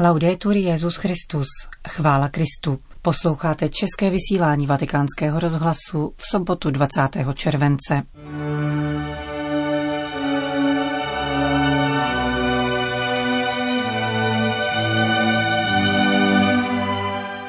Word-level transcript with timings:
Laudetur 0.00 0.56
Jezus 0.56 0.96
Christus, 0.96 1.46
chvála 1.88 2.28
Kristu. 2.28 2.78
Posloucháte 3.02 3.68
české 3.68 4.10
vysílání 4.10 4.66
Vatikánského 4.66 5.40
rozhlasu 5.40 6.12
v 6.16 6.22
sobotu 6.30 6.70
20. 6.70 7.08
července. 7.34 8.02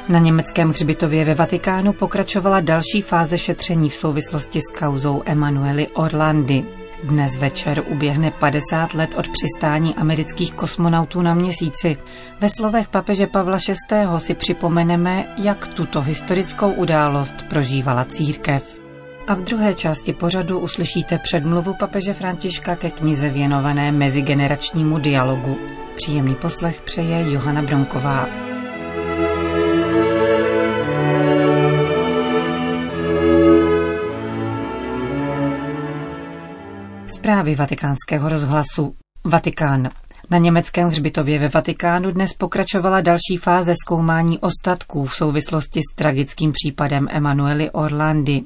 Na 0.10 0.20
německém 0.20 0.70
hřbitově 0.70 1.26
ve 1.26 1.34
Vatikánu 1.34 1.94
pokračovala 1.94 2.60
další 2.60 3.02
fáze 3.02 3.38
šetření 3.38 3.90
v 3.90 3.96
souvislosti 3.96 4.60
s 4.62 4.80
kauzou 4.80 5.24
Emanuely 5.26 5.88
Orlandy. 5.88 6.79
Dnes 7.04 7.38
večer 7.38 7.84
uběhne 7.88 8.32
50 8.32 8.94
let 8.94 9.16
od 9.18 9.28
přistání 9.28 9.96
amerických 9.96 10.54
kosmonautů 10.54 11.22
na 11.22 11.34
měsíci. 11.34 11.98
Ve 12.40 12.50
slovech 12.50 12.88
papeže 12.88 13.28
Pavla 13.28 13.58
VI. 13.68 13.96
si 14.18 14.34
připomeneme, 14.34 15.26
jak 15.38 15.68
tuto 15.68 16.02
historickou 16.02 16.72
událost 16.72 17.46
prožívala 17.50 18.06
církev. 18.06 18.82
A 19.28 19.34
v 19.34 19.42
druhé 19.42 19.74
části 19.74 20.14
pořadu 20.14 20.60
uslyšíte 20.60 21.18
předmluvu 21.18 21.74
papeže 21.74 22.14
Františka 22.14 22.76
ke 22.76 22.90
knize 22.90 23.30
věnované 23.30 23.92
mezigeneračnímu 23.92 25.00
dialogu. 25.00 25.58
Příjemný 25.96 26.36
poslech 26.36 26.82
přeje 26.82 27.32
Johana 27.32 27.62
Bronková. 27.62 28.26
Zprávy 37.18 37.56
vatikánského 37.56 38.30
rozhlasu. 38.30 38.96
Vatikán. 39.26 39.90
Na 40.30 40.38
německém 40.38 40.88
hřbitově 40.88 41.40
ve 41.40 41.48
Vatikánu 41.48 42.12
dnes 42.12 42.34
pokračovala 42.34 43.02
další 43.02 43.38
fáze 43.42 43.74
zkoumání 43.86 44.40
ostatků 44.40 45.06
v 45.06 45.16
souvislosti 45.16 45.80
s 45.92 45.96
tragickým 45.96 46.52
případem 46.52 47.08
Emanuely 47.12 47.72
Orlandy. 47.72 48.42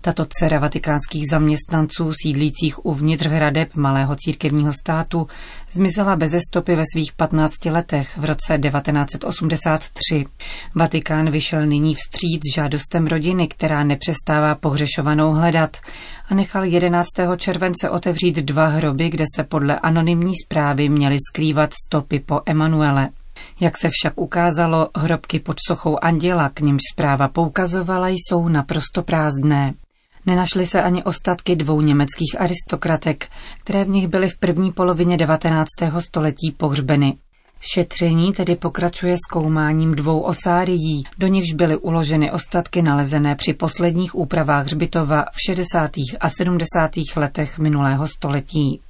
Tato 0.00 0.26
dcera 0.28 0.58
vatikánských 0.58 1.24
zaměstnanců 1.30 2.12
sídlících 2.22 2.86
uvnitř 2.86 3.26
hradeb 3.26 3.74
malého 3.74 4.16
církevního 4.16 4.72
státu 4.72 5.26
zmizela 5.72 6.16
bez 6.16 6.34
stopy 6.48 6.76
ve 6.76 6.82
svých 6.92 7.12
15 7.12 7.64
letech 7.64 8.18
v 8.18 8.24
roce 8.24 8.58
1983. 8.58 10.24
Vatikán 10.74 11.30
vyšel 11.30 11.66
nyní 11.66 11.94
vstříc 11.94 12.40
žádostem 12.54 13.06
rodiny, 13.06 13.48
která 13.48 13.84
nepřestává 13.84 14.54
pohřešovanou 14.54 15.32
hledat 15.32 15.76
a 16.28 16.34
nechal 16.34 16.64
11. 16.64 17.08
července 17.36 17.90
otevřít 17.90 18.36
dva 18.36 18.66
hroby, 18.66 19.10
kde 19.10 19.24
se 19.36 19.44
podle 19.44 19.78
anonymní 19.78 20.32
zprávy 20.44 20.88
měly 20.88 21.16
skrývat 21.32 21.70
stopy 21.86 22.20
po 22.20 22.40
Emanuele. 22.46 23.08
Jak 23.60 23.78
se 23.78 23.88
však 23.92 24.20
ukázalo, 24.20 24.88
hrobky 24.96 25.40
pod 25.40 25.56
sochou 25.66 25.98
anděla, 26.02 26.48
k 26.48 26.60
nímž 26.60 26.80
zpráva 26.92 27.28
poukazovala, 27.28 28.08
jsou 28.08 28.48
naprosto 28.48 29.02
prázdné. 29.02 29.74
Nenašly 30.26 30.66
se 30.66 30.82
ani 30.82 31.04
ostatky 31.04 31.56
dvou 31.56 31.80
německých 31.80 32.40
aristokratek, 32.40 33.28
které 33.60 33.84
v 33.84 33.88
nich 33.88 34.08
byly 34.08 34.28
v 34.28 34.38
první 34.38 34.72
polovině 34.72 35.16
19. 35.16 35.68
století 35.98 36.52
pohřbeny. 36.56 37.18
Šetření 37.60 38.32
tedy 38.32 38.56
pokračuje 38.56 39.16
zkoumáním 39.28 39.94
dvou 39.94 40.20
osárií, 40.20 41.04
do 41.18 41.26
nichž 41.26 41.54
byly 41.54 41.76
uloženy 41.76 42.32
ostatky 42.32 42.82
nalezené 42.82 43.34
při 43.34 43.52
posledních 43.52 44.14
úpravách 44.14 44.64
hřbitova 44.64 45.24
v 45.32 45.36
60. 45.46 45.90
a 46.20 46.30
70. 46.30 46.90
letech 47.16 47.58
minulého 47.58 48.08
století. 48.08 48.80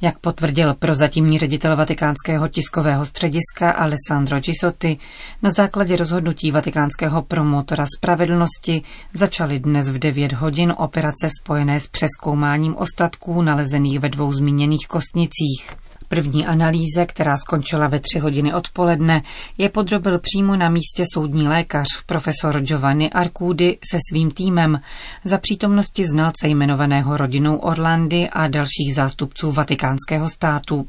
Jak 0.00 0.18
potvrdil 0.18 0.74
prozatímní 0.74 1.38
ředitel 1.38 1.76
vatikánského 1.76 2.48
tiskového 2.48 3.06
střediska 3.06 3.70
Alessandro 3.70 4.40
Gisotti, 4.40 4.98
na 5.42 5.50
základě 5.50 5.96
rozhodnutí 5.96 6.50
vatikánského 6.50 7.22
promotora 7.22 7.86
spravedlnosti 7.96 8.82
začaly 9.14 9.58
dnes 9.58 9.88
v 9.88 9.98
9 9.98 10.32
hodin 10.32 10.74
operace 10.76 11.28
spojené 11.42 11.80
s 11.80 11.86
přeskoumáním 11.86 12.76
ostatků 12.76 13.42
nalezených 13.42 13.98
ve 13.98 14.08
dvou 14.08 14.32
zmíněných 14.32 14.86
kostnicích. 14.88 15.87
První 16.08 16.46
analýze, 16.46 17.06
která 17.06 17.36
skončila 17.36 17.86
ve 17.86 18.00
tři 18.00 18.18
hodiny 18.18 18.54
odpoledne, 18.54 19.22
je 19.58 19.68
podrobil 19.68 20.18
přímo 20.18 20.56
na 20.56 20.68
místě 20.68 21.04
soudní 21.14 21.48
lékař, 21.48 21.86
profesor 22.06 22.60
Giovanni 22.60 23.10
Arcudi 23.10 23.78
se 23.90 23.98
svým 24.10 24.30
týmem, 24.30 24.80
za 25.24 25.38
přítomnosti 25.38 26.04
znalce 26.04 26.48
jmenovaného 26.48 27.16
rodinou 27.16 27.56
Orlandy 27.56 28.28
a 28.28 28.48
dalších 28.48 28.94
zástupců 28.94 29.52
vatikánského 29.52 30.28
státu. 30.28 30.86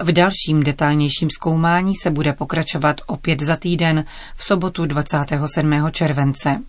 V 0.00 0.12
dalším 0.12 0.62
detailnějším 0.62 1.30
zkoumání 1.30 1.92
se 2.02 2.10
bude 2.10 2.32
pokračovat 2.32 3.00
opět 3.06 3.42
za 3.42 3.56
týden 3.56 4.04
v 4.36 4.44
sobotu 4.44 4.86
27. 4.86 5.90
července. 5.90 6.62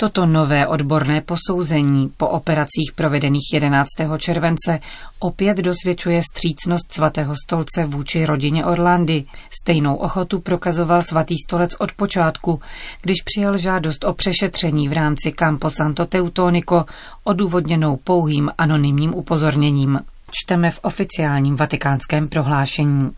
Toto 0.00 0.26
nové 0.26 0.66
odborné 0.66 1.20
posouzení 1.20 2.12
po 2.16 2.28
operacích 2.28 2.92
provedených 2.96 3.50
11. 3.52 3.86
července 4.18 4.80
opět 5.18 5.56
dosvědčuje 5.56 6.22
střícnost 6.32 6.92
svatého 6.92 7.34
stolce 7.44 7.84
vůči 7.86 8.26
rodině 8.26 8.64
Orlandy. 8.64 9.24
Stejnou 9.62 9.94
ochotu 9.94 10.40
prokazoval 10.40 11.02
svatý 11.02 11.34
stolec 11.46 11.74
od 11.78 11.92
počátku, 11.92 12.60
když 13.02 13.22
přijal 13.24 13.58
žádost 13.58 14.04
o 14.04 14.12
přešetření 14.12 14.88
v 14.88 14.92
rámci 14.92 15.32
Campo 15.32 15.70
Santo 15.70 16.06
Teutonico 16.06 16.84
odůvodněnou 17.24 17.96
pouhým 17.96 18.50
anonymním 18.58 19.14
upozorněním. 19.14 20.00
Čteme 20.30 20.70
v 20.70 20.80
oficiálním 20.82 21.56
vatikánském 21.56 22.28
prohlášení. 22.28 23.10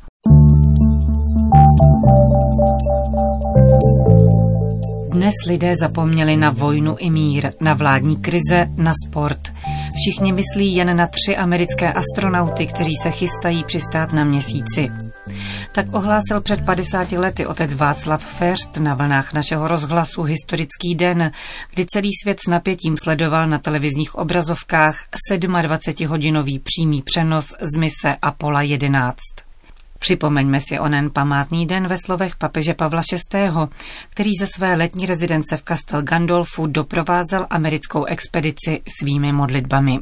Dnes 5.22 5.34
lidé 5.46 5.76
zapomněli 5.76 6.36
na 6.36 6.50
vojnu 6.50 6.96
i 6.98 7.10
mír, 7.10 7.52
na 7.60 7.74
vládní 7.74 8.16
krize, 8.16 8.66
na 8.76 8.92
sport. 9.06 9.38
Všichni 9.96 10.32
myslí 10.32 10.74
jen 10.74 10.96
na 10.96 11.06
tři 11.06 11.36
americké 11.36 11.92
astronauty, 11.92 12.66
kteří 12.66 12.96
se 13.02 13.10
chystají 13.10 13.64
přistát 13.64 14.12
na 14.12 14.24
měsíci. 14.24 14.88
Tak 15.72 15.94
ohlásil 15.94 16.40
před 16.40 16.64
50 16.64 17.12
lety 17.12 17.46
otec 17.46 17.74
Václav 17.74 18.24
Ferst 18.24 18.76
na 18.76 18.94
vlnách 18.94 19.32
našeho 19.32 19.68
rozhlasu 19.68 20.22
Historický 20.22 20.94
den, 20.94 21.32
kdy 21.74 21.86
celý 21.86 22.10
svět 22.22 22.40
s 22.40 22.50
napětím 22.50 22.96
sledoval 22.96 23.48
na 23.48 23.58
televizních 23.58 24.14
obrazovkách 24.14 25.04
27-hodinový 25.30 26.60
přímý 26.60 27.02
přenos 27.02 27.54
z 27.60 27.78
mise 27.78 28.16
Apollo 28.22 28.60
11. 28.60 29.16
Připomeňme 30.02 30.60
si 30.60 30.78
onen 30.78 31.10
památný 31.10 31.66
den 31.66 31.86
ve 31.86 31.96
slovech 31.98 32.36
papeže 32.36 32.74
Pavla 32.74 33.02
VI., 33.12 33.50
který 34.10 34.30
ze 34.40 34.46
své 34.46 34.74
letní 34.74 35.06
rezidence 35.06 35.56
v 35.56 35.62
Castel 35.68 36.02
Gandolfu 36.02 36.66
doprovázel 36.66 37.46
americkou 37.50 38.04
expedici 38.04 38.82
svými 38.98 39.32
modlitbami. 39.32 40.00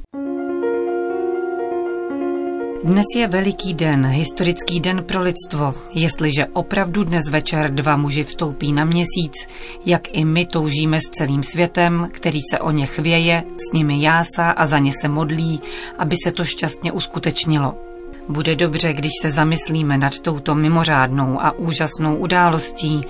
Dnes 2.85 3.07
je 3.17 3.29
veliký 3.29 3.75
den, 3.75 4.07
historický 4.07 4.81
den 4.81 5.05
pro 5.05 5.21
lidstvo. 5.23 5.75
Jestliže 5.95 6.47
opravdu 6.47 7.05
dnes 7.05 7.29
večer 7.31 7.71
dva 7.71 7.97
muži 7.97 8.25
vstoupí 8.25 8.73
na 8.73 8.85
měsíc, 8.85 9.49
jak 9.87 10.03
i 10.13 10.25
my 10.25 10.47
toužíme 10.47 11.01
s 11.01 11.11
celým 11.11 11.43
světem, 11.43 12.09
který 12.13 12.41
se 12.51 12.59
o 12.59 12.71
ně 12.71 12.87
chvěje, 12.87 13.45
s 13.71 13.73
nimi 13.73 14.03
jásá 14.03 14.51
a 14.51 14.67
za 14.67 14.79
ně 14.79 14.93
se 15.01 15.09
modlí, 15.09 15.61
aby 15.99 16.17
se 16.25 16.33
to 16.33 16.45
šťastně 16.45 16.93
uskutečnilo. 16.93 17.90
Bude 18.31 18.57
dobře, 18.57 18.93
když 18.93 19.13
se 19.23 19.31
zamyslíme 19.31 19.99
nad 19.99 20.19
touto 20.19 20.55
mimořádnou 20.55 21.43
a 21.43 21.51
úžasnou 21.51 22.17
událostí, 22.17 23.01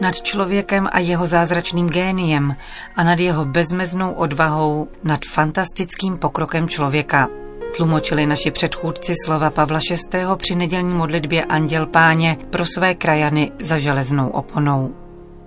nad 0.00 0.22
člověkem 0.22 0.88
a 0.92 0.98
jeho 0.98 1.26
zázračným 1.26 1.88
géniem 1.88 2.56
a 2.96 3.04
nad 3.04 3.18
jeho 3.18 3.44
bezmeznou 3.44 4.12
odvahou, 4.12 4.88
nad 5.04 5.20
fantastickým 5.32 6.16
pokrokem 6.16 6.68
člověka. 6.68 7.28
Tlumočili 7.76 8.26
naši 8.26 8.50
předchůdci 8.50 9.14
slova 9.24 9.50
Pavla 9.50 9.80
VI. 9.90 10.20
při 10.36 10.54
nedělní 10.54 10.94
modlitbě 10.94 11.44
Anděl 11.44 11.86
Páně 11.86 12.36
pro 12.50 12.66
své 12.66 12.94
krajany 12.94 13.52
za 13.60 13.78
železnou 13.78 14.28
oponou. 14.28 14.94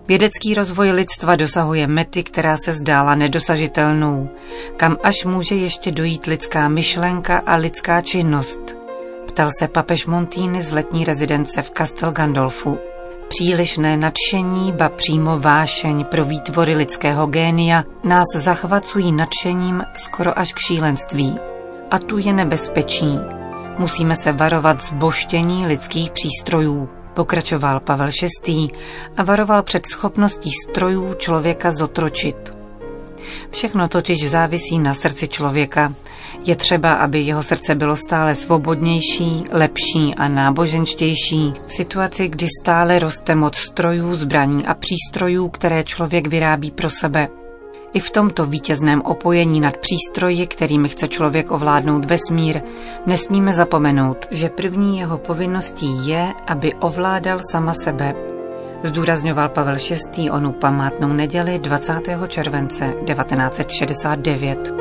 Vědecký 0.07 0.53
rozvoj 0.53 0.91
lidstva 0.91 1.35
dosahuje 1.35 1.87
mety, 1.87 2.23
která 2.23 2.57
se 2.57 2.73
zdála 2.73 3.15
nedosažitelnou, 3.15 4.29
kam 4.77 4.97
až 5.03 5.25
může 5.25 5.55
ještě 5.55 5.91
dojít 5.91 6.25
lidská 6.25 6.67
myšlenka 6.67 7.41
a 7.45 7.55
lidská 7.55 8.01
činnost– 8.01 8.75
ptal 9.27 9.49
se 9.59 9.67
papež 9.67 10.05
Montýny 10.05 10.61
z 10.61 10.71
letní 10.71 11.05
rezidence 11.05 11.61
v 11.61 11.71
Castel 11.77 12.11
Gandolfu. 12.11 12.77
Přílišné 13.27 13.97
nadšení, 13.97 14.71
ba 14.71 14.89
přímo 14.89 15.39
vášeň 15.39 16.05
pro 16.05 16.25
výtvory 16.25 16.75
lidského 16.75 17.27
génia 17.27 17.83
nás 18.03 18.25
zachvacují 18.35 19.11
nadšením 19.11 19.83
skoro 19.95 20.39
až 20.39 20.53
k 20.53 20.59
šílenství. 20.59 21.35
A 21.91 21.99
tu 21.99 22.17
je 22.17 22.33
nebezpečí. 22.33 23.19
Musíme 23.77 24.15
se 24.15 24.31
varovat 24.31 24.83
zboštění 24.83 25.65
lidských 25.65 26.11
přístrojů, 26.11 26.89
pokračoval 27.13 27.79
Pavel 27.79 28.09
VI. 28.45 28.67
a 29.17 29.23
varoval 29.23 29.63
před 29.63 29.85
schopností 29.85 30.51
strojů 30.69 31.13
člověka 31.13 31.71
zotročit. 31.71 32.52
Všechno 33.51 33.87
totiž 33.87 34.29
závisí 34.29 34.79
na 34.79 34.93
srdci 34.93 35.27
člověka. 35.27 35.93
Je 36.45 36.55
třeba, 36.55 36.93
aby 36.93 37.19
jeho 37.19 37.43
srdce 37.43 37.75
bylo 37.75 37.95
stále 37.95 38.35
svobodnější, 38.35 39.43
lepší 39.51 40.15
a 40.15 40.27
náboženštější 40.27 41.53
v 41.65 41.73
situaci, 41.73 42.27
kdy 42.27 42.47
stále 42.61 42.99
roste 42.99 43.35
moc 43.35 43.55
strojů, 43.55 44.15
zbraní 44.15 44.65
a 44.65 44.73
přístrojů, 44.73 45.49
které 45.49 45.83
člověk 45.83 46.27
vyrábí 46.27 46.71
pro 46.71 46.89
sebe. 46.89 47.27
I 47.93 47.99
v 47.99 48.11
tomto 48.11 48.45
vítězném 48.45 49.01
opojení 49.01 49.59
nad 49.59 49.77
přístroji, 49.77 50.47
kterými 50.47 50.89
chce 50.89 51.07
člověk 51.07 51.51
ovládnout 51.51 52.05
vesmír, 52.05 52.61
nesmíme 53.05 53.53
zapomenout, 53.53 54.25
že 54.31 54.49
první 54.49 54.99
jeho 54.99 55.17
povinností 55.17 56.07
je, 56.07 56.33
aby 56.47 56.73
ovládal 56.73 57.39
sama 57.51 57.73
sebe. 57.73 58.32
Zdůrazňoval 58.83 59.49
Pavel 59.49 59.75
VI. 60.15 60.29
onu 60.29 60.51
památnou 60.51 61.13
neděli 61.13 61.59
20. 61.59 61.93
července 62.27 62.93
1969. 63.05 64.73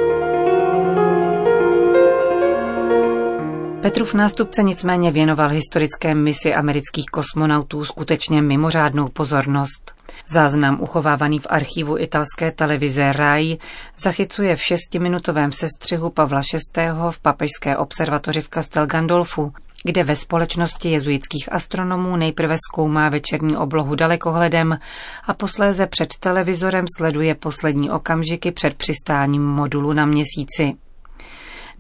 Petrův 3.82 4.14
nástupce 4.14 4.62
nicméně 4.62 5.10
věnoval 5.10 5.48
historické 5.48 6.14
misi 6.14 6.54
amerických 6.54 7.06
kosmonautů 7.12 7.84
skutečně 7.84 8.42
mimořádnou 8.42 9.08
pozornost. 9.08 9.94
Záznam 10.28 10.80
uchovávaný 10.80 11.38
v 11.38 11.46
archivu 11.50 11.98
italské 11.98 12.52
televize 12.52 13.12
RAI 13.12 13.58
zachycuje 13.98 14.56
v 14.56 14.62
šestiminutovém 14.62 15.52
sestřihu 15.52 16.10
Pavla 16.10 16.42
VI. 16.76 16.82
v 17.10 17.20
papežské 17.20 17.76
observatoři 17.76 18.40
v 18.40 18.48
Castel 18.48 18.86
Gandolfu, 18.86 19.52
kde 19.84 20.02
ve 20.02 20.16
společnosti 20.16 20.90
jezuitských 20.90 21.52
astronomů 21.52 22.16
nejprve 22.16 22.56
zkoumá 22.68 23.08
večerní 23.08 23.56
oblohu 23.56 23.94
dalekohledem 23.94 24.78
a 25.26 25.34
posléze 25.34 25.86
před 25.86 26.08
televizorem 26.20 26.84
sleduje 26.96 27.34
poslední 27.34 27.90
okamžiky 27.90 28.52
před 28.52 28.74
přistáním 28.74 29.44
modulu 29.44 29.92
na 29.92 30.06
měsíci. 30.06 30.74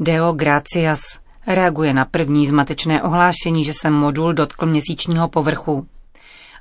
Deo 0.00 0.32
Gracias 0.32 1.00
reaguje 1.46 1.94
na 1.94 2.04
první 2.04 2.46
zmatečné 2.46 3.02
ohlášení, 3.02 3.64
že 3.64 3.72
se 3.72 3.90
modul 3.90 4.32
dotkl 4.32 4.66
měsíčního 4.66 5.28
povrchu 5.28 5.86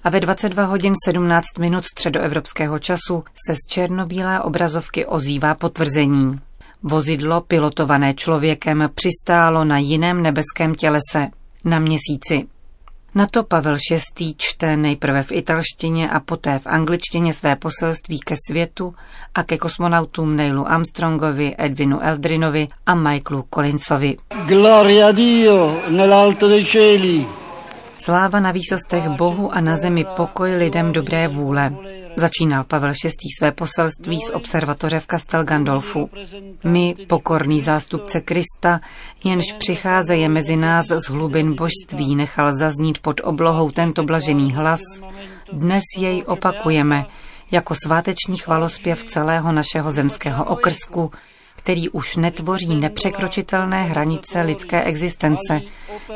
a 0.04 0.10
ve 0.10 0.20
22 0.20 0.66
hodin 0.66 0.94
17 1.06 1.46
minut 1.60 1.86
středoevropského 1.86 2.80
času 2.80 3.24
se 3.48 3.56
z 3.56 3.72
černobílé 3.72 4.42
obrazovky 4.42 5.06
ozývá 5.06 5.56
potvrzení. 5.56 6.40
Vozidlo 6.83 7.42
pilotované 7.42 8.13
člověkem 8.13 8.89
přistálo 8.94 9.66
na 9.66 9.78
jiném 9.78 10.22
nebeském 10.22 10.75
tělese, 10.75 11.28
na 11.63 11.80
měsíci. 11.80 12.48
Na 13.16 13.28
to 13.28 13.44
Pavel 13.44 13.78
VI. 14.19 14.33
čte 14.38 14.78
nejprve 14.78 15.24
v 15.24 15.31
italštině 15.31 16.10
a 16.10 16.19
poté 16.19 16.60
v 16.60 16.68
angličtině 16.68 17.33
své 17.33 17.56
poselství 17.56 18.19
ke 18.19 18.36
světu 18.48 18.95
a 19.36 19.44
ke 19.44 19.57
kosmonautům 19.57 20.36
Neilu 20.36 20.68
Armstrongovi, 20.68 21.56
Edwinu 21.57 22.00
Eldrinovi 22.00 22.68
a 22.86 22.95
Michaelu 22.95 23.45
Collinsovi. 23.54 24.18
Gloria 24.48 25.12
Dio 25.12 25.81
nell'alto 25.89 26.48
dei 26.48 26.66
cieli. 26.66 27.25
Sláva 27.98 28.39
na 28.39 28.51
výsostech 28.51 29.07
Bohu 29.10 29.54
a 29.54 29.62
na 29.62 29.75
zemi 29.75 30.06
pokoj 30.16 30.56
lidem 30.56 30.94
dobré 30.94 31.28
vůle. 31.28 31.74
Začínal 32.16 32.63
Pavel 32.63 32.94
VI. 33.04 33.10
své 33.40 33.52
poselství 33.52 34.22
z 34.22 34.30
observatoře 34.30 35.00
v 35.00 35.08
Castel 35.08 35.44
Gandolfu. 35.44 36.10
My, 36.63 36.96
pokorný 37.08 37.62
zástupce 37.62 38.22
Krista, 38.22 38.80
jenž 39.24 39.52
přicházeje 39.52 40.30
mezi 40.30 40.56
nás 40.56 40.86
z 40.88 41.10
hlubin 41.10 41.56
božství, 41.56 42.16
nechal 42.16 42.54
zaznít 42.54 43.00
pod 43.00 43.22
oblohou 43.24 43.72
tento 43.72 44.04
blažený 44.04 44.54
hlas, 44.54 44.80
dnes 45.54 45.84
jej 45.98 46.24
opakujeme 46.28 47.06
jako 47.52 47.75
sváteční 47.86 48.38
chvalospěv 48.38 49.04
celého 49.04 49.52
našeho 49.52 49.92
zemského 49.92 50.46
okrsku, 50.46 51.12
který 51.56 51.90
už 51.90 52.16
netvoří 52.16 52.75
nepřekročitelné 52.75 53.84
hranice 53.84 54.42
lidské 54.42 54.84
existence, 54.84 55.62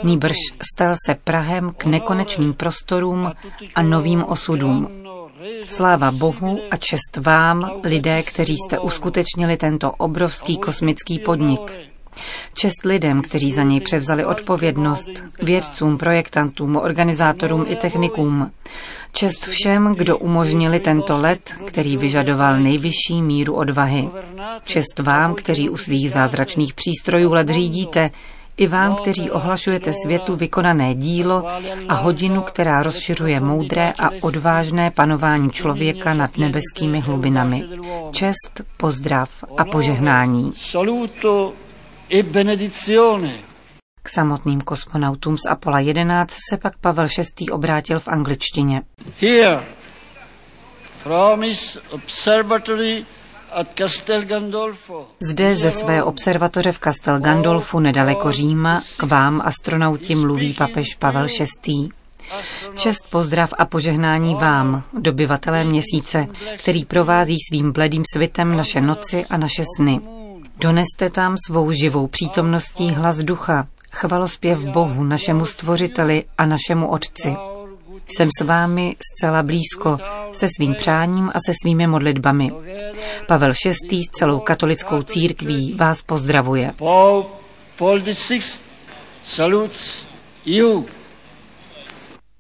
nýbrž 0.04 0.36
stal 0.74 0.94
se 1.06 1.16
Prahem 1.24 1.74
k 1.78 1.86
nekonečným 1.86 2.54
prostorům 2.54 3.32
a 3.76 3.82
novým 3.82 4.24
osudům. 4.24 4.90
Sláva 5.66 6.12
Bohu 6.12 6.60
a 6.72 6.78
čest 6.78 7.18
vám, 7.26 7.72
lidé, 7.84 8.24
kteří 8.24 8.56
jste 8.58 8.80
uskutečnili 8.80 9.58
tento 9.58 9.92
obrovský 9.92 10.58
kosmický 10.58 11.20
podnik. 11.20 11.72
Čest 12.54 12.84
lidem, 12.86 13.22
kteří 13.22 13.52
za 13.52 13.64
něj 13.64 13.80
převzali 13.80 14.26
odpovědnost, 14.26 15.24
vědcům, 15.42 15.98
projektantům, 15.98 16.76
organizátorům 16.76 17.66
i 17.68 17.76
technikům. 17.76 18.52
Čest 19.12 19.46
všem, 19.48 19.94
kdo 19.98 20.18
umožnili 20.18 20.80
tento 20.80 21.18
let, 21.18 21.56
který 21.66 21.98
vyžadoval 21.98 22.60
nejvyšší 22.60 23.22
míru 23.22 23.56
odvahy. 23.56 24.10
Čest 24.64 25.00
vám, 25.00 25.36
kteří 25.36 25.70
u 25.70 25.78
svých 25.78 26.12
zázračných 26.12 26.74
přístrojů 26.74 27.34
let 27.34 27.50
řídíte, 27.50 28.12
i 28.58 28.68
vám, 28.68 28.96
kteří 28.96 29.32
ohlašujete 29.32 29.94
světu 30.04 30.36
vykonané 30.36 30.96
dílo 30.96 31.48
a 31.90 31.94
hodinu, 31.94 32.42
která 32.42 32.84
rozšiřuje 32.84 33.40
moudré 33.40 33.94
a 34.00 34.10
odvážné 34.22 34.92
panování 34.92 35.50
člověka 35.50 36.14
nad 36.14 36.38
nebeskými 36.38 37.00
hlubinami. 37.00 37.64
Čest, 38.12 38.62
pozdrav 38.78 39.44
a 39.58 39.66
požehnání. 39.66 40.54
E 42.10 42.24
K 44.04 44.10
samotným 44.10 44.62
kosmonautům 44.62 45.38
z 45.38 45.46
Apola 45.50 45.80
11 45.80 46.36
se 46.50 46.58
pak 46.58 46.78
Pavel 46.78 47.08
VI. 47.40 47.46
obrátil 47.52 48.00
v 48.00 48.08
angličtině. 48.08 48.82
Here, 49.22 49.64
from 51.04 51.42
his 51.42 51.78
observatory 51.92 53.06
zde 55.20 55.56
ze 55.56 55.72
své 55.72 56.04
observatoře 56.04 56.72
v 56.72 56.80
Castel 56.80 57.20
Gandolfu 57.20 57.80
nedaleko 57.80 58.32
Říma 58.32 58.82
k 58.98 59.04
vám, 59.04 59.42
astronauti, 59.46 60.16
mluví 60.16 60.54
papež 60.54 60.96
Pavel 61.00 61.28
VI. 61.28 61.90
Čest, 62.76 63.10
pozdrav 63.10 63.54
a 63.58 63.66
požehnání 63.66 64.36
vám, 64.36 64.84
dobyvatelé 65.00 65.64
měsíce, 65.64 66.28
který 66.58 66.86
provází 66.86 67.38
svým 67.50 67.72
bledým 67.72 68.04
svitem 68.14 68.58
naše 68.58 68.82
noci 68.82 69.26
a 69.26 69.38
naše 69.38 69.64
sny. 69.78 70.00
Doneste 70.58 71.10
tam 71.10 71.36
svou 71.48 71.72
živou 71.72 72.08
přítomností 72.08 72.90
hlas 72.90 73.18
ducha, 73.18 73.68
chvalospěv 73.92 74.60
Bohu, 74.60 75.04
našemu 75.04 75.46
stvořiteli 75.46 76.24
a 76.38 76.46
našemu 76.46 76.88
Otci. 76.88 77.36
Jsem 78.08 78.30
s 78.40 78.46
vámi 78.46 78.96
zcela 79.14 79.44
blízko, 79.44 79.98
se 80.32 80.48
svým 80.56 80.76
přáním 80.76 81.32
a 81.36 81.40
se 81.46 81.54
svými 81.64 81.88
modlitbami. 81.88 82.52
Pavel 83.28 83.52
VI. 83.66 84.04
s 84.04 84.12
celou 84.12 84.40
katolickou 84.40 85.04
církví 85.04 85.74
vás 85.74 86.02
pozdravuje. 86.02 86.74
Paul 87.76 88.00
VI. 88.30 88.40
salutes 89.26 90.08
you. 90.46 90.86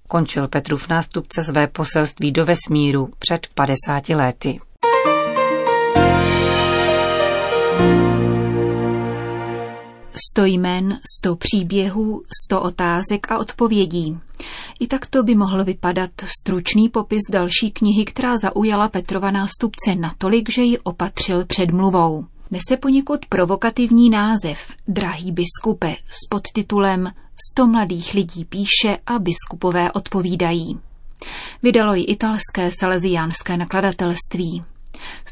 Končil 0.08 0.48
Petrův 0.48 0.88
nástupce 0.88 1.44
své 1.44 1.68
poselství 1.68 2.32
do 2.32 2.46
vesmíru 2.46 3.10
před 3.20 3.48
50 3.54 4.10
lety. 4.10 4.60
Sto 10.16 10.46
jmen, 10.46 11.00
sto 11.18 11.36
příběhů, 11.36 12.22
sto 12.44 12.62
otázek 12.62 13.32
a 13.32 13.38
odpovědí. 13.38 14.18
I 14.80 14.88
takto 14.88 15.24
by 15.24 15.36
mohl 15.36 15.64
vypadat 15.64 16.10
stručný 16.42 16.90
popis 16.90 17.22
další 17.32 17.72
knihy, 17.72 18.06
která 18.06 18.38
zaujala 18.38 18.90
Petrova 18.90 19.32
nástupce 19.32 19.96
natolik, 19.96 20.50
že 20.50 20.62
ji 20.62 20.78
opatřil 20.80 21.46
předmluvou. 21.46 22.26
Nese 22.52 22.78
poněkud 22.78 23.26
provokativní 23.30 24.10
název 24.10 24.74
Drahý 24.88 25.32
biskupe 25.32 25.96
s 26.06 26.28
podtitulem 26.30 27.12
Sto 27.50 27.68
mladých 27.68 28.14
lidí 28.14 28.46
píše 28.46 28.98
a 29.06 29.20
biskupové 29.20 29.92
odpovídají. 29.92 30.80
Vydalo 31.64 31.94
ji 31.94 32.04
italské 32.04 32.72
salesiánské 32.80 33.58
nakladatelství. 33.58 34.64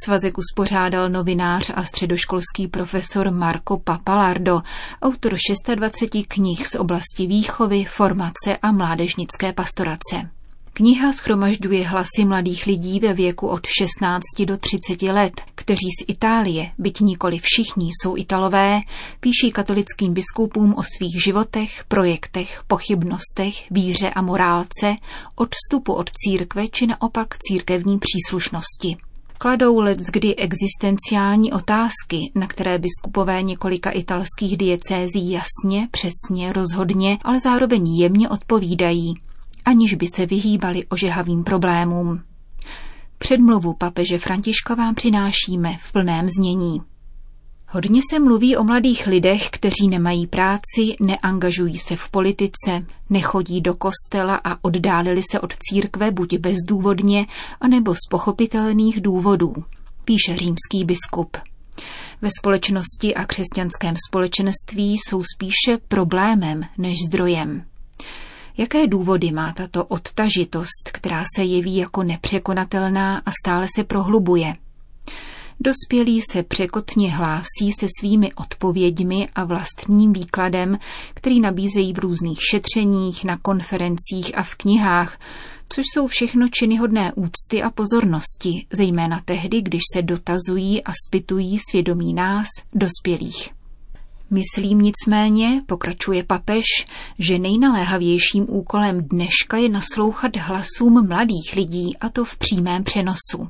Svazek 0.03 0.38
uspořádal 0.38 1.10
novinář 1.10 1.72
a 1.75 1.84
středoškolský 1.84 2.67
profesor 2.67 3.32
Marco 3.32 3.77
Papalardo, 3.77 4.62
autor 5.01 5.36
26 5.75 6.27
knih 6.27 6.67
z 6.67 6.75
oblasti 6.75 7.27
výchovy, 7.27 7.86
formace 7.86 8.58
a 8.62 8.72
mládežnické 8.72 9.53
pastorace. 9.53 10.29
Kniha 10.75 11.13
schromažďuje 11.13 11.88
hlasy 11.88 12.25
mladých 12.25 12.65
lidí 12.65 13.00
ve 13.00 13.13
věku 13.13 13.48
od 13.48 13.67
16 13.67 14.22
do 14.46 14.58
30 14.58 15.01
let, 15.01 15.41
kteří 15.55 15.88
z 16.00 16.05
Itálie, 16.08 16.72
byť 16.77 17.00
nikoli 17.00 17.39
všichni 17.39 17.89
jsou 17.89 18.17
Italové, 18.17 18.82
píší 19.20 19.51
katolickým 19.51 20.13
biskupům 20.13 20.74
o 20.74 20.84
svých 20.84 21.24
životech, 21.24 21.84
projektech, 21.88 22.63
pochybnostech, 22.67 23.72
víře 23.72 24.10
a 24.10 24.22
morálce, 24.22 24.96
odstupu 25.36 25.93
od 25.93 26.10
církve 26.12 26.67
či 26.67 26.88
naopak 26.88 27.38
církevní 27.38 28.00
příslušnosti 28.00 28.98
kladou 29.43 29.79
let 29.79 30.00
kdy 30.13 30.35
existenciální 30.35 31.51
otázky, 31.51 32.31
na 32.35 32.47
které 32.47 32.79
biskupové 32.79 33.43
několika 33.43 33.89
italských 33.89 34.57
diecézí 34.57 35.31
jasně, 35.31 35.88
přesně, 35.91 36.53
rozhodně, 36.53 37.17
ale 37.21 37.39
zároveň 37.39 37.88
jemně 37.88 38.29
odpovídají, 38.29 39.13
aniž 39.65 39.93
by 39.93 40.07
se 40.07 40.25
vyhýbali 40.25 40.85
ožehavým 40.85 41.43
problémům. 41.43 42.21
Předmluvu 43.17 43.73
papeže 43.73 44.17
Františka 44.17 44.75
vám 44.75 44.95
přinášíme 44.95 45.75
v 45.79 45.91
plném 45.91 46.27
znění. 46.29 46.81
Hodně 47.75 48.01
se 48.11 48.19
mluví 48.19 48.57
o 48.57 48.63
mladých 48.63 49.07
lidech, 49.07 49.49
kteří 49.49 49.87
nemají 49.87 50.27
práci, 50.27 50.95
neangažují 50.99 51.77
se 51.77 51.95
v 51.95 52.09
politice, 52.09 52.85
nechodí 53.09 53.61
do 53.61 53.75
kostela 53.75 54.41
a 54.43 54.57
oddálili 54.61 55.21
se 55.31 55.39
od 55.39 55.53
církve 55.59 56.11
buď 56.11 56.37
bezdůvodně, 56.37 57.25
anebo 57.61 57.95
z 57.95 57.99
pochopitelných 58.09 59.01
důvodů, 59.01 59.53
píše 60.05 60.37
římský 60.37 60.85
biskup. 60.85 61.37
Ve 62.21 62.29
společnosti 62.39 63.15
a 63.15 63.25
křesťanském 63.25 63.95
společenství 64.09 64.93
jsou 64.93 65.23
spíše 65.35 65.77
problémem 65.87 66.63
než 66.77 66.97
zdrojem. 67.07 67.65
Jaké 68.57 68.87
důvody 68.87 69.31
má 69.31 69.53
tato 69.53 69.85
odtažitost, 69.85 70.89
která 70.91 71.23
se 71.35 71.43
jeví 71.43 71.77
jako 71.77 72.03
nepřekonatelná 72.03 73.21
a 73.25 73.31
stále 73.41 73.67
se 73.75 73.83
prohlubuje? 73.83 74.53
Dospělí 75.60 76.22
se 76.31 76.43
překotně 76.43 77.12
hlásí 77.12 77.72
se 77.79 77.88
svými 78.00 78.33
odpověďmi 78.33 79.29
a 79.36 79.43
vlastním 79.43 80.13
výkladem, 80.13 80.77
který 81.13 81.39
nabízejí 81.39 81.93
v 81.93 82.00
různých 82.00 82.39
šetřeních, 82.50 83.24
na 83.24 83.38
konferencích 83.38 84.38
a 84.38 84.43
v 84.43 84.55
knihách, 84.55 85.19
což 85.69 85.83
jsou 85.93 86.07
všechno 86.07 86.48
činihodné 86.48 87.13
úcty 87.13 87.63
a 87.63 87.69
pozornosti, 87.69 88.65
zejména 88.74 89.22
tehdy, 89.25 89.62
když 89.62 89.81
se 89.93 90.01
dotazují 90.01 90.83
a 90.83 90.91
spytují 91.07 91.57
svědomí 91.69 92.13
nás, 92.13 92.48
dospělých. 92.74 93.50
Myslím 94.29 94.81
nicméně, 94.81 95.62
pokračuje 95.65 96.24
papež, 96.24 96.65
že 97.19 97.39
nejnaléhavějším 97.39 98.45
úkolem 98.50 99.01
dneška 99.01 99.57
je 99.57 99.69
naslouchat 99.69 100.38
hlasům 100.38 101.07
mladých 101.07 101.53
lidí, 101.55 101.98
a 101.98 102.10
to 102.10 102.25
v 102.25 102.38
přímém 102.38 102.83
přenosu. 102.83 103.50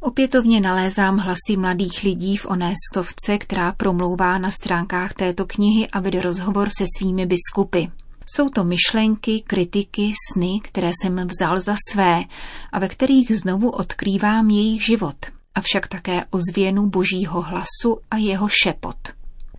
Opětovně 0.00 0.60
nalézám 0.60 1.18
hlasy 1.18 1.56
mladých 1.56 2.02
lidí 2.02 2.36
v 2.36 2.46
oné 2.46 2.74
stovce, 2.92 3.38
která 3.38 3.72
promlouvá 3.72 4.38
na 4.38 4.50
stránkách 4.50 5.14
této 5.14 5.46
knihy 5.46 5.88
a 5.88 6.00
vede 6.00 6.22
rozhovor 6.22 6.68
se 6.78 6.84
svými 6.98 7.26
biskupy. 7.26 7.86
Jsou 8.26 8.48
to 8.48 8.64
myšlenky, 8.64 9.42
kritiky, 9.46 10.12
sny, 10.32 10.60
které 10.62 10.90
jsem 11.02 11.26
vzal 11.28 11.60
za 11.60 11.76
své 11.92 12.24
a 12.72 12.78
ve 12.78 12.88
kterých 12.88 13.38
znovu 13.38 13.70
odkrývám 13.70 14.50
jejich 14.50 14.84
život, 14.84 15.16
avšak 15.54 15.88
také 15.88 16.24
ozvěnu 16.30 16.86
božího 16.86 17.42
hlasu 17.42 17.98
a 18.10 18.16
jeho 18.16 18.48
šepot. 18.62 18.96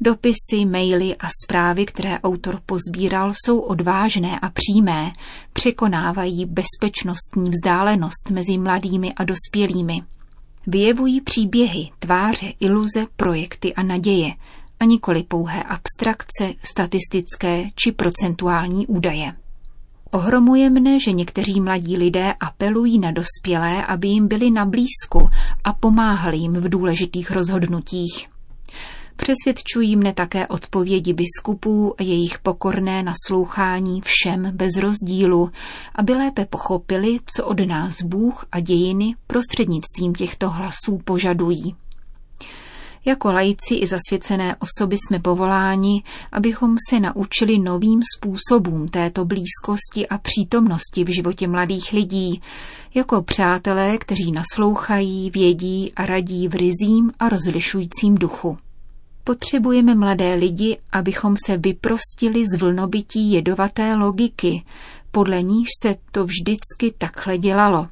Dopisy, 0.02 0.66
maily 0.66 1.16
a 1.16 1.28
zprávy, 1.44 1.86
které 1.86 2.20
autor 2.20 2.62
pozbíral, 2.66 3.34
jsou 3.34 3.60
odvážné 3.60 4.40
a 4.40 4.50
přímé, 4.50 5.12
překonávají 5.54 6.46
bezpečnostní 6.46 7.50
vzdálenost 7.50 8.30
mezi 8.30 8.58
mladými 8.58 9.14
a 9.14 9.24
dospělými. 9.24 10.02
Vyjevují 10.68 11.22
příběhy, 11.22 11.90
tváře, 12.00 12.54
iluze, 12.60 13.06
projekty 13.16 13.74
a 13.74 13.84
naděje, 13.84 14.34
a 14.80 14.86
nikoli 14.86 15.24
pouhé 15.24 15.64
abstrakce, 15.64 16.54
statistické 16.64 17.64
či 17.76 17.92
procentuální 17.92 18.88
údaje. 18.88 19.34
Ohromuje 20.12 20.70
mne, 20.70 21.00
že 21.00 21.12
někteří 21.12 21.62
mladí 21.62 21.98
lidé 21.98 22.34
apelují 22.40 23.00
na 23.00 23.12
dospělé, 23.12 23.86
aby 23.86 24.08
jim 24.08 24.28
byli 24.28 24.52
na 24.52 24.66
blízku 24.66 25.30
a 25.64 25.74
pomáhali 25.74 26.38
jim 26.38 26.54
v 26.54 26.70
důležitých 26.70 27.32
rozhodnutích. 27.32 28.28
Přesvědčují 29.18 29.96
mne 29.96 30.14
také 30.14 30.48
odpovědi 30.48 31.14
biskupů 31.14 31.94
a 31.98 32.04
jejich 32.04 32.40
pokorné 32.40 33.04
naslouchání 33.04 34.02
všem 34.02 34.52
bez 34.54 34.78
rozdílu, 34.78 35.52
aby 35.96 36.14
lépe 36.14 36.46
pochopili, 36.46 37.18
co 37.36 37.46
od 37.46 37.60
nás 37.60 38.02
Bůh 38.02 38.46
a 38.52 38.60
dějiny 38.60 39.16
prostřednictvím 39.28 40.14
těchto 40.14 40.50
hlasů 40.50 41.00
požadují. 41.04 41.76
Jako 43.06 43.32
lajci 43.32 43.76
i 43.76 43.88
zasvěcené 43.88 44.56
osoby 44.56 44.96
jsme 44.98 45.20
povoláni, 45.20 46.04
abychom 46.32 46.76
se 46.90 47.00
naučili 47.00 47.60
novým 47.60 48.02
způsobům 48.18 48.88
této 48.88 49.26
blízkosti 49.26 50.08
a 50.10 50.18
přítomnosti 50.18 51.04
v 51.04 51.16
životě 51.16 51.48
mladých 51.48 51.92
lidí, 51.94 52.42
jako 52.94 53.22
přátelé, 53.22 53.98
kteří 53.98 54.32
naslouchají, 54.32 55.30
vědí 55.30 55.94
a 55.96 56.06
radí 56.06 56.48
v 56.48 56.56
rizím 56.56 57.12
a 57.20 57.30
rozlišujícím 57.30 58.16
duchu. 58.16 58.58
Potřebujeme 59.28 59.96
mladé 59.96 60.34
lidi, 60.34 60.78
abychom 60.92 61.36
se 61.46 61.58
vyprostili 61.58 62.44
z 62.54 62.58
vlnobytí 62.58 63.32
jedovaté 63.32 63.96
logiky, 63.96 64.64
podle 65.12 65.42
níž 65.42 65.68
se 65.84 65.96
to 66.12 66.26
vždycky 66.26 66.94
takhle 66.98 67.38
dělalo. 67.38 67.88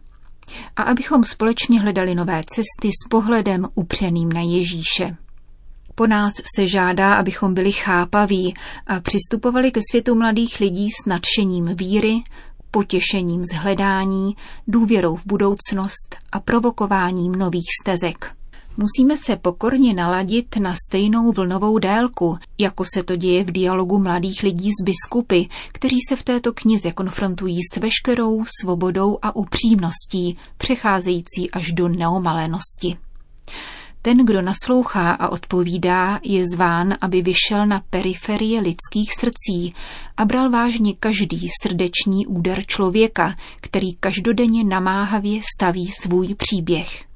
A 0.75 0.81
abychom 0.81 1.23
společně 1.23 1.81
hledali 1.81 2.15
nové 2.15 2.43
cesty 2.47 2.89
s 2.89 3.09
pohledem 3.09 3.67
upřeným 3.75 4.33
na 4.33 4.41
Ježíše. 4.41 5.17
Po 5.95 6.07
nás 6.07 6.33
se 6.55 6.67
žádá, 6.67 7.13
abychom 7.13 7.53
byli 7.53 7.71
chápaví 7.71 8.53
a 8.87 8.99
přistupovali 8.99 9.71
ke 9.71 9.79
světu 9.91 10.15
mladých 10.15 10.59
lidí 10.59 10.89
s 10.91 11.05
nadšením 11.05 11.75
víry, 11.75 12.23
potěšením 12.71 13.43
z 13.43 13.55
hledání, 13.55 14.35
důvěrou 14.67 15.15
v 15.15 15.25
budoucnost 15.25 16.15
a 16.31 16.39
provokováním 16.39 17.31
nových 17.31 17.67
stezek. 17.81 18.35
Musíme 18.77 19.17
se 19.17 19.35
pokorně 19.35 19.93
naladit 19.93 20.55
na 20.57 20.73
stejnou 20.87 21.31
vlnovou 21.31 21.79
délku, 21.79 22.37
jako 22.57 22.85
se 22.93 23.03
to 23.03 23.15
děje 23.15 23.43
v 23.43 23.51
dialogu 23.51 23.99
mladých 23.99 24.43
lidí 24.43 24.69
s 24.71 24.83
biskupy, 24.83 25.41
kteří 25.67 25.97
se 26.09 26.15
v 26.15 26.23
této 26.23 26.53
knize 26.53 26.91
konfrontují 26.91 27.59
s 27.73 27.77
veškerou 27.77 28.43
svobodou 28.61 29.17
a 29.21 29.35
upřímností, 29.35 30.37
přecházející 30.57 31.51
až 31.51 31.71
do 31.71 31.87
neomalenosti. 31.87 32.97
Ten, 34.01 34.25
kdo 34.25 34.41
naslouchá 34.41 35.11
a 35.11 35.29
odpovídá, 35.29 36.19
je 36.23 36.43
zván, 36.53 36.95
aby 37.01 37.21
vyšel 37.21 37.67
na 37.67 37.81
periferie 37.89 38.61
lidských 38.61 39.13
srdcí 39.19 39.73
a 40.17 40.25
bral 40.25 40.49
vážně 40.49 40.93
každý 40.93 41.47
srdeční 41.63 42.25
úder 42.25 42.63
člověka, 42.67 43.35
který 43.61 43.95
každodenně 43.95 44.63
namáhavě 44.63 45.41
staví 45.55 45.87
svůj 45.87 46.35
příběh. 46.35 47.14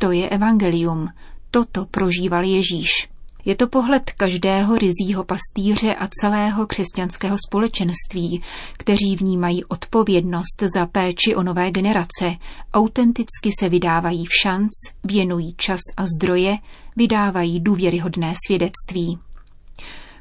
To 0.00 0.12
je 0.12 0.28
evangelium. 0.28 1.08
Toto 1.50 1.84
prožíval 1.84 2.44
Ježíš. 2.44 3.08
Je 3.44 3.56
to 3.56 3.66
pohled 3.66 4.10
každého 4.16 4.78
rizího 4.78 5.24
pastýře 5.24 5.94
a 5.94 6.08
celého 6.20 6.66
křesťanského 6.66 7.36
společenství, 7.48 8.42
kteří 8.72 9.16
vnímají 9.16 9.64
odpovědnost 9.64 10.62
za 10.74 10.86
péči 10.86 11.34
o 11.34 11.42
nové 11.42 11.70
generace, 11.70 12.36
autenticky 12.74 13.50
se 13.60 13.68
vydávají 13.68 14.26
v 14.26 14.34
šanc, 14.42 14.70
věnují 15.04 15.54
čas 15.56 15.80
a 15.96 16.06
zdroje, 16.06 16.58
vydávají 16.96 17.60
důvěryhodné 17.60 18.34
svědectví. 18.46 19.18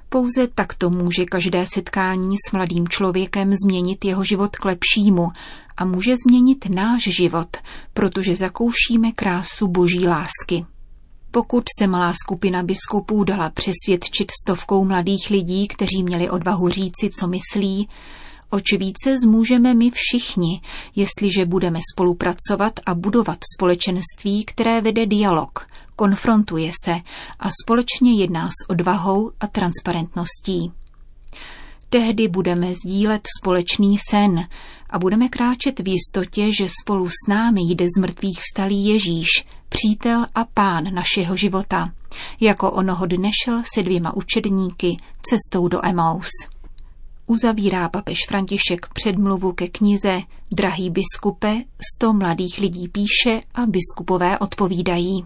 Pouze 0.10 0.48
takto 0.48 0.90
může 0.90 1.26
každé 1.26 1.66
setkání 1.74 2.36
s 2.48 2.52
mladým 2.52 2.88
člověkem 2.88 3.54
změnit 3.66 4.06
jeho 4.06 4.24
život 4.24 4.56
k 4.56 4.66
lepšímu 4.66 5.28
a 5.78 5.86
může 5.86 6.16
změnit 6.28 6.66
náš 6.70 7.04
život, 7.04 7.58
protože 7.94 8.36
zakoušíme 8.36 9.12
krásu 9.12 9.68
boží 9.68 10.08
lásky. 10.08 10.66
Pokud 11.32 11.64
se 11.80 11.88
malá 11.88 12.14
skupina 12.24 12.64
biskupů 12.64 13.24
dala 13.24 13.50
přesvědčit 13.50 14.32
stovkou 14.44 14.86
mladých 14.86 15.30
lidí, 15.30 15.68
kteří 15.68 16.04
měli 16.04 16.30
odvahu 16.30 16.70
říci, 16.70 17.10
co 17.20 17.28
myslí, 17.28 17.90
oč 18.50 18.64
více 18.78 19.20
zmůžeme 19.24 19.74
my 19.74 19.92
všichni, 19.92 20.62
jestliže 20.96 21.46
budeme 21.46 21.80
spolupracovat 21.94 22.74
a 22.86 22.96
budovat 22.96 23.38
společenství, 23.56 24.46
které 24.46 24.82
vede 24.82 25.06
dialog, 25.06 25.68
konfrontuje 26.00 26.72
se 26.86 26.96
a 27.40 27.50
společně 27.64 28.14
jedná 28.14 28.48
s 28.48 28.70
odvahou 28.70 29.32
a 29.40 29.48
transparentností. 29.48 30.72
Tehdy 31.90 32.28
budeme 32.28 32.74
sdílet 32.74 33.22
společný 33.40 33.98
sen 34.10 34.48
a 34.90 35.00
budeme 35.00 35.30
kráčet 35.30 35.80
v 35.80 35.88
jistotě, 35.88 36.52
že 36.60 36.68
spolu 36.82 37.10
s 37.10 37.28
námi 37.28 37.62
jde 37.62 37.86
z 37.98 38.00
mrtvých 38.00 38.40
vstalý 38.40 38.86
Ježíš, 38.86 39.28
přítel 39.70 40.26
a 40.36 40.46
pán 40.46 40.94
našeho 40.94 41.36
života, 41.36 41.92
jako 42.40 42.72
onoho 42.72 43.06
dne 43.06 43.30
šel 43.44 43.62
se 43.76 43.84
dvěma 43.84 44.16
učedníky 44.16 44.98
cestou 45.22 45.68
do 45.68 45.86
Emaus. 45.86 46.30
Uzavírá 47.28 47.90
papež 47.90 48.18
František 48.28 48.88
předmluvu 48.94 49.52
ke 49.52 49.68
knize 49.68 50.22
Drahý 50.52 50.90
biskupe, 50.90 51.56
sto 51.96 52.14
mladých 52.14 52.58
lidí 52.60 52.88
píše 52.88 53.42
a 53.54 53.66
biskupové 53.66 54.40
odpovídají. 54.40 55.26